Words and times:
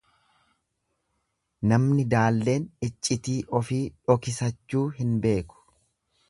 Namni 1.71 2.05
daalleen 2.13 2.65
iccitii 2.87 3.37
ofii 3.61 3.83
dhokisachuu 4.09 4.83
hin 5.03 5.13
beeku. 5.29 5.63